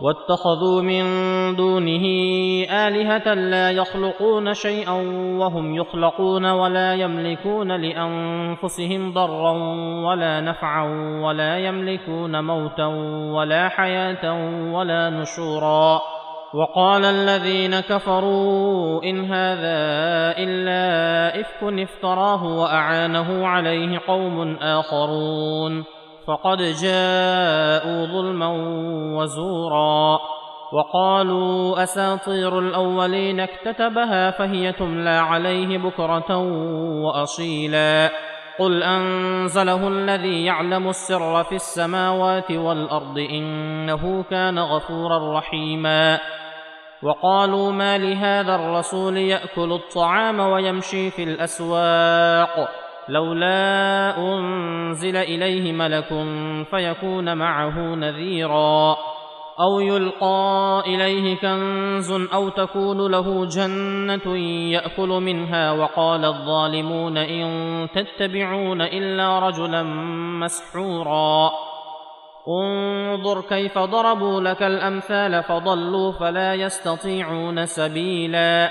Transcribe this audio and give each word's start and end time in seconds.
واتخذوا 0.00 0.82
من 0.82 1.04
دونه 1.56 2.04
آلهة 2.70 3.34
لا 3.34 3.70
يخلقون 3.70 4.54
شيئا 4.54 4.92
وهم 5.38 5.74
يخلقون 5.74 6.46
ولا 6.46 6.94
يملكون 6.94 7.72
لأنفسهم 7.72 9.12
ضرا 9.12 9.52
ولا 10.06 10.40
نفعا 10.40 10.84
ولا 11.22 11.58
يملكون 11.58 12.44
موتا 12.44 12.86
ولا 13.36 13.68
حياة 13.68 14.24
ولا 14.72 15.10
نشورا. 15.10 16.00
وقال 16.54 17.04
الذين 17.04 17.80
كفروا 17.80 19.02
إن 19.04 19.24
هذا 19.24 19.80
إلا 20.38 21.40
إفك 21.40 21.62
افتراه 21.62 22.44
وأعانه 22.44 23.46
عليه 23.46 24.00
قوم 24.08 24.56
آخرون. 24.56 25.99
فقد 26.30 26.58
جاءوا 26.58 28.06
ظلما 28.06 28.48
وزورا 29.18 30.20
وقالوا 30.72 31.82
أساطير 31.82 32.58
الأولين 32.58 33.40
اكتتبها 33.40 34.30
فهي 34.30 34.72
تملى 34.72 35.10
عليه 35.10 35.78
بكرة 35.78 36.36
وأصيلا 37.04 38.10
قل 38.58 38.82
أنزله 38.82 39.88
الذي 39.88 40.44
يعلم 40.44 40.88
السر 40.88 41.44
في 41.44 41.54
السماوات 41.54 42.50
والأرض 42.50 43.18
إنه 43.18 44.24
كان 44.30 44.58
غفورا 44.58 45.38
رحيما 45.38 46.20
وقالوا 47.02 47.72
ما 47.72 47.98
لهذا 47.98 48.54
الرسول 48.54 49.16
يأكل 49.16 49.72
الطعام 49.72 50.40
ويمشي 50.40 51.10
في 51.10 51.22
الأسواق 51.22 52.89
لولا 53.08 54.18
أنزل 54.18 55.16
إليه 55.16 55.72
ملك 55.72 56.08
فيكون 56.70 57.36
معه 57.38 57.78
نذيرا 57.78 58.96
أو 59.60 59.80
يلقى 59.80 60.82
إليه 60.86 61.36
كنز 61.36 62.12
أو 62.32 62.48
تكون 62.48 63.10
له 63.10 63.46
جنة 63.46 64.36
يأكل 64.72 65.08
منها 65.08 65.72
وقال 65.72 66.24
الظالمون 66.24 67.16
إن 67.16 67.88
تتبعون 67.94 68.80
إلا 68.82 69.38
رجلا 69.38 69.82
مسحورا 70.42 71.50
انظر 72.48 73.40
كيف 73.40 73.78
ضربوا 73.78 74.40
لك 74.40 74.62
الأمثال 74.62 75.42
فضلوا 75.42 76.12
فلا 76.12 76.54
يستطيعون 76.54 77.66
سبيلا 77.66 78.70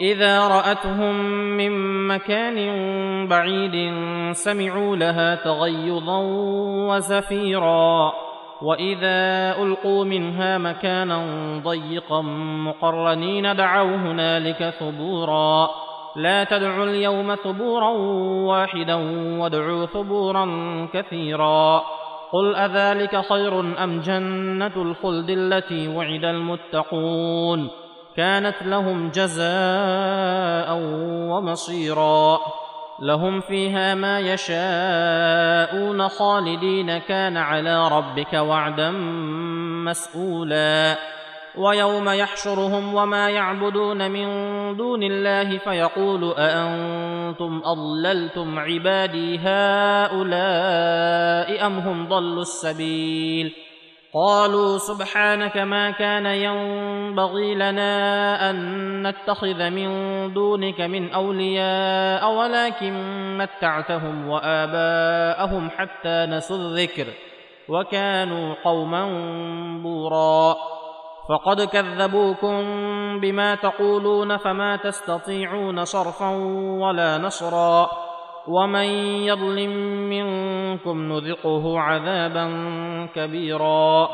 إذا 0.00 0.48
رأتهم 0.48 1.14
من 1.56 1.72
مكان 2.08 2.58
بعيد 3.28 3.94
سمعوا 4.32 4.96
لها 4.96 5.34
تغيظا 5.34 6.18
وزفيرا. 6.88 8.12
وإذا 8.62 9.54
ألقوا 9.62 10.04
منها 10.04 10.58
مكانا 10.58 11.18
ضيقا 11.64 12.22
مقرنين 12.66 13.56
دعوا 13.56 13.96
هنالك 13.96 14.74
ثبورا. 14.80 15.70
لا 16.16 16.44
تدعوا 16.44 16.84
اليوم 16.84 17.34
ثبورا 17.34 17.88
واحدا 18.46 18.94
وادعوا 19.40 19.86
ثبورا 19.86 20.46
كثيرا. 20.92 21.82
قل 22.32 22.56
أذلك 22.56 23.24
خير 23.28 23.60
أم 23.60 24.00
جنة 24.00 24.72
الخلد 24.76 25.30
التي 25.30 25.88
وعد 25.88 26.24
المتقون؟ 26.24 27.81
كانت 28.16 28.62
لهم 28.62 29.10
جزاء 29.10 30.78
ومصيرا. 31.30 32.38
لهم 33.02 33.40
فيها 33.40 33.94
ما 33.94 34.20
يشاءون 34.20 36.08
خالدين 36.08 36.98
كان 36.98 37.36
على 37.36 37.88
ربك 37.88 38.32
وعدا 38.32 38.90
مسئولا 39.84 40.98
ويوم 41.56 42.08
يحشرهم 42.08 42.94
وما 42.94 43.30
يعبدون 43.30 44.10
من 44.10 44.26
دون 44.76 45.02
الله 45.02 45.58
فيقول 45.58 46.34
أأنتم 46.38 47.62
أضللتم 47.64 48.58
عبادي 48.58 49.38
هؤلاء 49.38 50.46
أم 51.66 51.78
هم 51.78 52.08
ضلوا 52.08 52.42
السبيل؟ 52.42 53.52
قالوا 54.14 54.78
سبحانك 54.78 55.56
ما 55.56 55.90
كان 55.90 56.26
ينبغي 56.26 57.54
لنا 57.54 58.50
أن 58.50 58.56
نتخذ 59.08 59.70
من 59.70 59.88
دونك 60.34 60.80
من 60.80 61.12
أولياء 61.12 62.32
ولكن 62.32 62.94
متعتهم 63.38 64.28
وآباءهم 64.28 65.70
حتى 65.70 66.26
نسوا 66.28 66.56
الذكر 66.56 67.06
وكانوا 67.68 68.54
قوما 68.64 69.04
بورا. 69.82 70.56
فقد 71.28 71.60
كذبوكم 71.60 72.60
بما 73.20 73.54
تقولون 73.54 74.36
فما 74.36 74.76
تستطيعون 74.76 75.84
صرفا 75.84 76.28
ولا 76.80 77.18
نصرا. 77.18 77.90
ومن 78.48 78.86
يظلم 79.28 79.70
منكم 80.08 81.12
نذقه 81.12 81.80
عذابا 81.80 82.46
كبيرا 83.14 84.08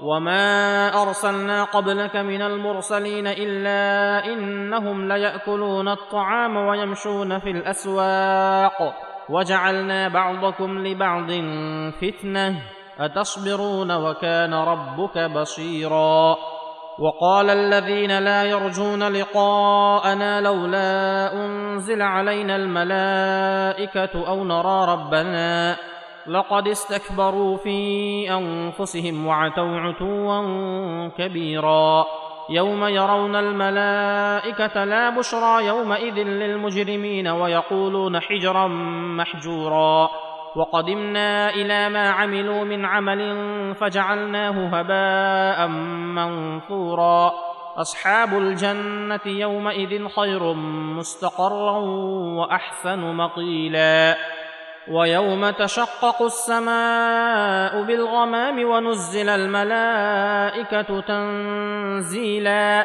وما 0.00 1.02
ارسلنا 1.02 1.64
قبلك 1.64 2.16
من 2.16 2.42
المرسلين 2.42 3.26
الا 3.26 4.24
انهم 4.32 5.08
لياكلون 5.08 5.88
الطعام 5.88 6.56
ويمشون 6.56 7.38
في 7.38 7.50
الاسواق 7.50 8.94
وجعلنا 9.28 10.08
بعضكم 10.08 10.86
لبعض 10.86 11.30
فتنه 12.00 12.62
اتصبرون 12.98 13.92
وكان 13.92 14.54
ربك 14.54 15.18
بصيرا 15.18 16.36
وقال 16.98 17.50
الذين 17.50 18.18
لا 18.18 18.44
يرجون 18.44 19.02
لقاءنا 19.02 20.40
لولا 20.40 21.32
أنزل 21.32 22.02
علينا 22.02 22.56
الملائكة 22.56 24.28
أو 24.28 24.44
نرى 24.44 24.92
ربنا 24.92 25.76
لقد 26.26 26.68
استكبروا 26.68 27.56
في 27.56 28.30
أنفسهم 28.30 29.26
وعتوا 29.26 29.80
عتوا 29.80 31.08
كبيرا 31.08 32.06
يوم 32.50 32.84
يرون 32.84 33.36
الملائكة 33.36 34.84
لا 34.84 35.10
بشرى 35.10 35.66
يومئذ 35.66 36.14
للمجرمين 36.14 37.28
ويقولون 37.28 38.20
حجرا 38.20 38.66
محجورا 39.18 40.10
وقدمنا 40.56 41.50
إلى 41.50 41.88
ما 41.88 42.10
عملوا 42.10 42.64
من 42.64 42.84
عمل 42.84 43.20
فجعلناه 43.74 44.66
هباء 44.66 45.68
منثورا. 46.16 47.32
أصحاب 47.76 48.38
الجنة 48.38 49.20
يومئذ 49.26 50.08
خير 50.08 50.52
مستقرا 50.98 51.78
وأحسن 52.38 52.98
مقيلا. 52.98 54.16
ويوم 54.88 55.50
تشقق 55.50 56.22
السماء 56.22 57.82
بالغمام 57.82 58.64
ونزل 58.64 59.28
الملائكة 59.28 61.00
تنزيلا. 61.00 62.84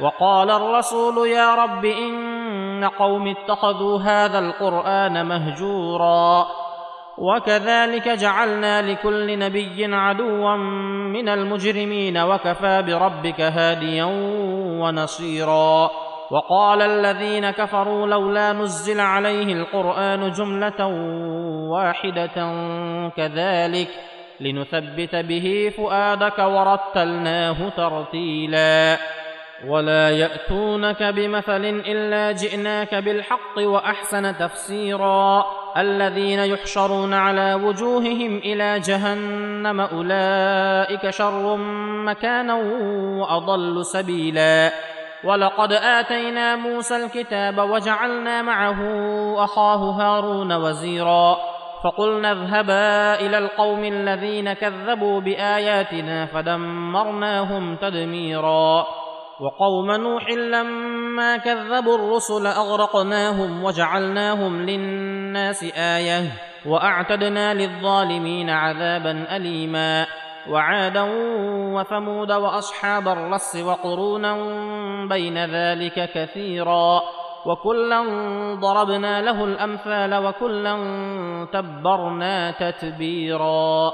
وقال 0.00 0.50
الرسول 0.50 1.28
يا 1.28 1.54
رب 1.54 1.84
إن 1.84 2.84
قوم 2.98 3.28
اتخذوا 3.28 3.98
هذا 3.98 4.38
القرآن 4.38 5.26
مهجورا 5.26 6.46
وكذلك 7.18 8.08
جعلنا 8.08 8.92
لكل 8.92 9.38
نبي 9.38 9.94
عدوا 9.94 10.56
من 11.12 11.28
المجرمين 11.28 12.18
وكفى 12.18 12.82
بربك 12.82 13.40
هاديا 13.40 14.04
ونصيرا 14.80 15.90
وقال 16.30 16.82
الذين 16.82 17.50
كفروا 17.50 18.06
لولا 18.06 18.52
نزل 18.52 19.00
عليه 19.00 19.52
القرآن 19.52 20.30
جملة 20.30 20.86
واحدة 21.70 22.52
كذلك 23.16 23.88
لنثبت 24.40 25.16
به 25.16 25.72
فؤادك 25.76 26.38
ورتلناه 26.38 27.68
ترتيلا 27.68 28.98
ولا 29.64 30.10
ياتونك 30.10 31.02
بمثل 31.02 31.64
الا 31.64 32.32
جئناك 32.32 32.94
بالحق 32.94 33.58
واحسن 33.58 34.36
تفسيرا 34.38 35.46
الذين 35.76 36.38
يحشرون 36.38 37.14
على 37.14 37.54
وجوههم 37.54 38.38
إلى 38.38 38.80
جهنم 38.80 39.80
اولئك 39.80 41.10
شر 41.10 41.56
مكانا 42.04 42.54
واضل 43.20 43.84
سبيلا 43.84 44.72
ولقد 45.24 45.72
اتينا 45.72 46.56
موسى 46.56 46.96
الكتاب 46.96 47.58
وجعلنا 47.58 48.42
معه 48.42 48.80
اخاه 49.44 49.90
هارون 49.90 50.52
وزيرا 50.52 51.36
فقلنا 51.84 52.32
اذهبا 52.32 53.14
إلى 53.26 53.38
القوم 53.38 53.84
الذين 53.84 54.52
كذبوا 54.52 55.20
باياتنا 55.20 56.26
فدمرناهم 56.26 57.76
تدميرا 57.76 58.86
وقوم 59.40 59.90
نوح 59.90 60.30
لما 60.30 61.36
كذبوا 61.36 61.94
الرسل 61.94 62.46
أغرقناهم 62.46 63.64
وجعلناهم 63.64 64.62
للناس 64.62 65.62
آية 65.76 66.22
وأعتدنا 66.66 67.54
للظالمين 67.54 68.50
عذابا 68.50 69.36
أليما 69.36 70.06
وعادا 70.50 71.02
وثمود 71.74 72.32
وأصحاب 72.32 73.08
الرس 73.08 73.56
وقرونا 73.56 74.36
بين 75.08 75.44
ذلك 75.44 76.10
كثيرا 76.14 77.02
وكلا 77.46 78.02
ضربنا 78.60 79.22
له 79.22 79.44
الأمثال 79.44 80.14
وكلا 80.26 80.76
تبرنا 81.52 82.50
تتبيرا 82.50 83.92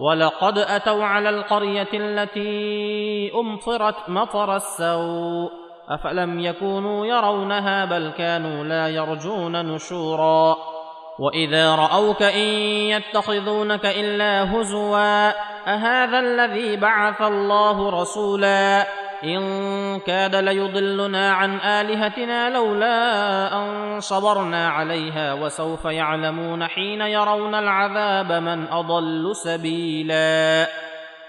ولقد 0.00 0.58
أتوا 0.58 1.04
على 1.04 1.28
القرية 1.30 1.88
التي 1.94 3.32
أمطرت 3.34 4.08
مطر 4.08 4.56
السوء 4.56 5.50
أفلم 5.88 6.40
يكونوا 6.40 7.06
يرونها 7.06 7.84
بل 7.84 8.12
كانوا 8.18 8.64
لا 8.64 8.88
يرجون 8.88 9.74
نشورا 9.74 10.56
وإذا 11.18 11.74
رأوك 11.74 12.22
إن 12.22 12.48
يتخذونك 12.92 13.86
إلا 13.86 14.54
هزوا 14.54 15.28
أهذا 15.74 16.18
الذي 16.18 16.76
بعث 16.76 17.22
الله 17.22 18.00
رسولا 18.00 18.86
إن 19.24 20.00
كاد 20.00 20.36
ليضلنا 20.36 21.32
عن 21.32 21.60
آلهتنا 21.60 22.50
لولا 22.50 23.54
أن 23.54 24.00
صبرنا 24.00 24.68
عليها 24.68 25.34
وسوف 25.34 25.84
يعلمون 25.84 26.66
حين 26.66 27.00
يرون 27.00 27.54
العذاب 27.54 28.32
من 28.32 28.68
أضل 28.68 29.36
سبيلا. 29.36 30.66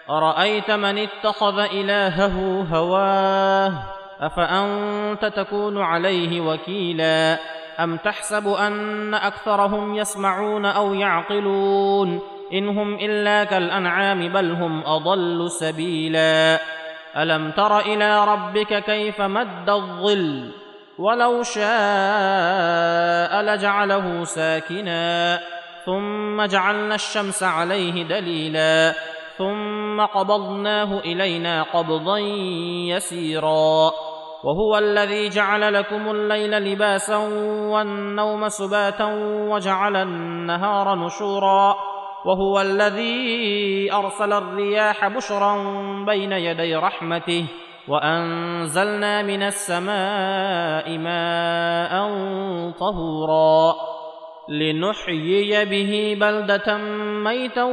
أرأيت 0.09 0.71
من 0.71 0.97
اتخذ 0.97 1.59
إلهه 1.59 2.67
هواه؟ 2.73 3.73
أفأنت 4.21 5.25
تكون 5.25 5.81
عليه 5.81 6.41
وكيلا؟ 6.41 7.37
أم 7.79 7.97
تحسب 7.97 8.47
أن 8.47 9.13
أكثرهم 9.13 9.95
يسمعون 9.95 10.65
أو 10.65 10.93
يعقلون؟ 10.93 12.19
إن 12.53 12.69
هم 12.69 12.95
إلا 12.95 13.43
كالأنعام 13.43 14.33
بل 14.33 14.51
هم 14.51 14.83
أضل 14.85 15.51
سبيلا. 15.51 16.59
ألم 17.17 17.51
تر 17.51 17.79
إلى 17.79 18.25
ربك 18.25 18.83
كيف 18.83 19.21
مد 19.21 19.69
الظل 19.69 20.51
ولو 20.99 21.43
شاء 21.43 23.41
لجعله 23.41 24.23
ساكنا 24.23 25.39
ثم 25.85 26.45
جعلنا 26.45 26.95
الشمس 26.95 27.43
عليه 27.43 28.03
دليلا 28.03 28.93
ثم 29.37 30.01
قبضناه 30.01 30.99
إلينا 30.99 31.63
قبضا 31.63 32.17
يسيرا 32.87 33.91
وهو 34.43 34.77
الذي 34.77 35.29
جعل 35.29 35.73
لكم 35.73 36.11
الليل 36.11 36.51
لباسا 36.51 37.17
والنوم 37.71 38.49
سباتا 38.49 39.05
وجعل 39.49 39.95
النهار 39.95 40.95
نشورا 40.95 41.75
وهو 42.25 42.61
الذي 42.61 43.93
أرسل 43.93 44.33
الرياح 44.33 45.07
بشرا 45.07 45.55
بين 46.05 46.31
يدي 46.31 46.75
رحمته 46.75 47.45
وأنزلنا 47.87 49.21
من 49.21 49.43
السماء 49.43 50.97
ماء 50.97 51.91
طهورا 52.79 53.75
لنحيي 54.49 55.65
به 55.65 56.17
بلدة 56.21 56.77
ميتا 57.23 57.63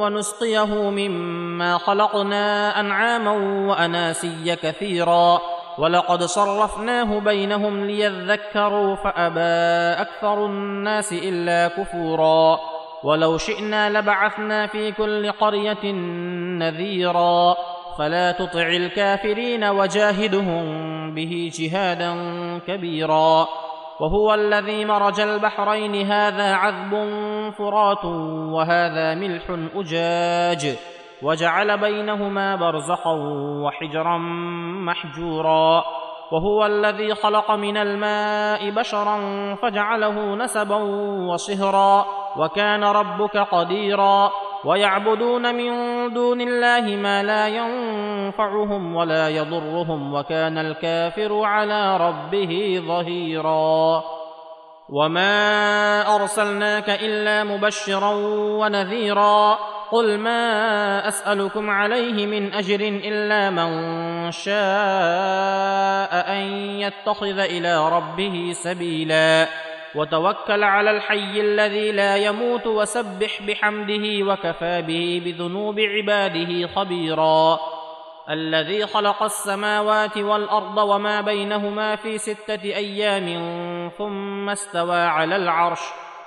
ونسقيه 0.00 0.90
مما 0.90 1.78
خلقنا 1.78 2.80
أنعاما 2.80 3.32
وأناسيا 3.68 4.54
كثيرا 4.54 5.40
ولقد 5.78 6.22
صرفناه 6.22 7.18
بينهم 7.18 7.84
ليذكروا 7.84 8.96
فأبى 8.96 10.00
أكثر 10.02 10.46
الناس 10.46 11.12
إلا 11.12 11.68
كفورا 11.68 12.58
ولو 13.04 13.38
شئنا 13.38 14.00
لبعثنا 14.00 14.66
في 14.66 14.92
كل 14.92 15.32
قرية 15.32 15.92
نذيرا. 16.58 17.56
فلا 17.98 18.32
تطع 18.32 18.66
الكافرين 18.68 19.64
وجاهدهم 19.64 20.64
به 21.14 21.50
جهادا 21.54 22.14
كبيرا. 22.66 23.48
وهو 24.00 24.34
الذي 24.34 24.84
مرج 24.84 25.20
البحرين 25.20 26.06
هذا 26.06 26.54
عذب 26.54 26.90
فرات 27.58 28.04
وهذا 28.54 29.14
ملح 29.14 29.44
أجاج. 29.74 30.76
وجعل 31.22 31.78
بينهما 31.78 32.56
برزخا 32.56 33.12
وحجرا 33.64 34.18
محجورا. 34.86 35.84
وهو 36.32 36.66
الذي 36.66 37.14
خلق 37.14 37.50
من 37.50 37.76
الماء 37.76 38.70
بشرا 38.70 39.18
فجعله 39.54 40.34
نسبا 40.34 40.76
وصهرا 41.32 42.06
وكان 42.36 42.84
ربك 42.84 43.36
قديرا 43.36 44.30
ويعبدون 44.64 45.54
من 45.54 45.72
دون 46.14 46.40
الله 46.40 46.96
ما 46.96 47.22
لا 47.22 47.48
ينفعهم 47.48 48.96
ولا 48.96 49.28
يضرهم 49.28 50.14
وكان 50.14 50.58
الكافر 50.58 51.44
على 51.44 51.96
ربه 51.96 52.82
ظهيرا 52.86 54.02
وما 54.88 56.14
أرسلناك 56.16 56.90
إلا 56.90 57.44
مبشرا 57.44 58.12
ونذيرا 58.60 59.58
قل 59.90 60.18
ما 60.18 61.08
أسألكم 61.08 61.70
عليه 61.70 62.26
من 62.26 62.54
أجر 62.54 62.80
إلا 62.80 63.50
من 63.50 63.70
شاء 64.30 65.79
ان 66.04 66.42
يتخذ 66.80 67.38
إلى 67.38 67.88
ربه 67.88 68.52
سبيلا 68.52 69.48
وتوكل 69.94 70.64
على 70.64 70.90
الحي 70.90 71.40
الذي 71.40 71.92
لا 71.92 72.16
يموت 72.16 72.66
وسبح 72.66 73.42
بحمده 73.42 74.32
وكفى 74.32 74.82
به 74.82 75.22
بذنوب 75.24 75.80
عباده 75.80 76.66
خبيرا 76.66 77.60
الذي 78.30 78.86
خلق 78.86 79.22
السماوات 79.22 80.16
والارض 80.16 80.78
وما 80.78 81.20
بينهما 81.20 81.96
في 81.96 82.18
سته 82.18 82.62
أيام 82.62 83.28
ثم 83.98 84.50
استوى 84.50 85.00
على 85.00 85.36
العرش 85.36 85.80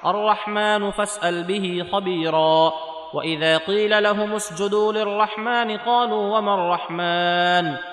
الرحمن 0.05 0.91
فاسال 0.91 1.43
به 1.43 1.85
خبيرا 1.91 2.73
واذا 3.13 3.57
قيل 3.57 4.03
لهم 4.03 4.33
اسجدوا 4.33 4.93
للرحمن 4.93 5.77
قالوا 5.77 6.37
وما 6.37 6.53
الرحمن 6.53 7.92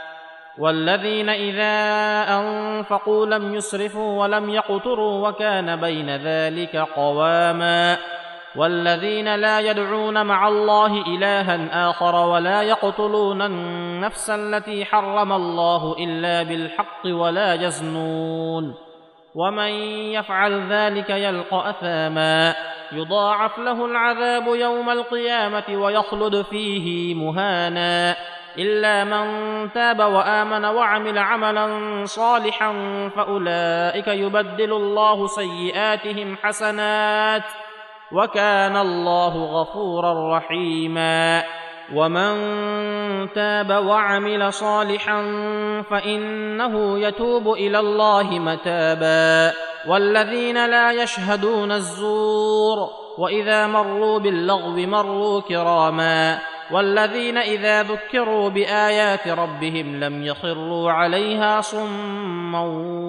والذين 0.61 1.29
إذا 1.29 1.73
أنفقوا 2.39 3.25
لم 3.25 3.55
يسرفوا 3.55 4.21
ولم 4.21 4.49
يقتروا 4.49 5.27
وكان 5.29 5.75
بين 5.75 6.09
ذلك 6.15 6.75
قواما 6.75 7.97
والذين 8.55 9.35
لا 9.35 9.59
يدعون 9.59 10.25
مع 10.25 10.47
الله 10.47 11.01
إلها 11.07 11.89
آخر 11.89 12.15
ولا 12.15 12.61
يقتلون 12.61 13.41
النفس 13.41 14.29
التي 14.29 14.85
حرم 14.85 15.33
الله 15.33 15.95
إلا 15.99 16.43
بالحق 16.43 17.05
ولا 17.05 17.53
يزنون 17.53 18.75
ومن 19.35 19.71
يفعل 20.13 20.67
ذلك 20.69 21.09
يلقى 21.09 21.69
أثاما 21.69 22.55
يضاعف 22.91 23.59
له 23.59 23.85
العذاب 23.85 24.47
يوم 24.47 24.89
القيامة 24.89 25.63
ويخلد 25.69 26.41
فيه 26.41 27.15
مهانا 27.15 28.15
إلا 28.57 29.03
من 29.03 29.25
تاب 29.71 29.99
وآمن 29.99 30.65
وعمل 30.65 31.17
عملا 31.17 31.67
صالحا 32.05 32.73
فأولئك 33.15 34.07
يبدل 34.07 34.73
الله 34.73 35.27
سيئاتهم 35.27 36.37
حسنات 36.43 37.43
وكان 38.11 38.77
الله 38.77 39.61
غفورا 39.61 40.37
رحيما. 40.37 41.43
ومن 41.93 42.33
تاب 43.33 43.69
وعمل 43.69 44.53
صالحا 44.53 45.21
فإنه 45.89 46.99
يتوب 46.99 47.53
إلى 47.53 47.79
الله 47.79 48.23
متابا. 48.23 49.53
والذين 49.87 50.65
لا 50.65 50.91
يشهدون 50.91 51.71
الزور 51.71 52.89
وإذا 53.17 53.67
مروا 53.67 54.19
باللغو 54.19 54.75
مروا 54.75 55.41
كراما. 55.41 56.39
والذين 56.71 57.37
إذا 57.37 57.83
ذكروا 57.83 58.49
بآيات 58.49 59.27
ربهم 59.27 59.99
لم 59.99 60.23
يخروا 60.23 60.91
عليها 60.91 61.61
صما 61.61 62.61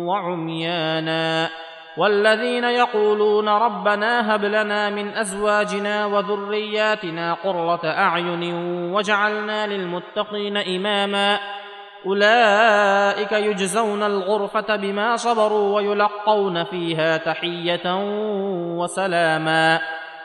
وعميانا 0.07 1.49
والذين 1.97 2.65
يقولون 2.65 3.49
ربنا 3.49 4.35
هب 4.35 4.45
لنا 4.45 4.91
من 4.91 5.17
أزواجنا 5.17 6.07
وذرياتنا 6.07 7.35
قرة 7.35 7.81
أعين 7.85 8.55
واجعلنا 8.93 9.67
للمتقين 9.67 10.57
إماما 10.57 11.39
أولئك 12.07 13.33
يجزون 13.33 14.03
الغرفة 14.03 14.77
بما 14.77 15.17
صبروا 15.17 15.77
ويلقون 15.77 16.65
فيها 16.65 17.17
تحية 17.17 17.95
وسلاما 18.77 19.81